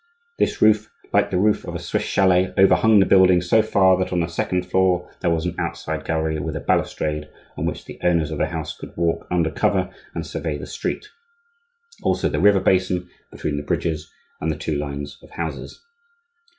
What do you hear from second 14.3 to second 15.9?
and the two lines of houses.